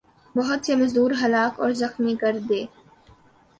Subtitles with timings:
[0.35, 2.61] ہت سے مزدور ہلاک اور زخمی کر دے